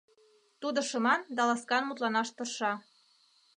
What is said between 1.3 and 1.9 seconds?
да ласкан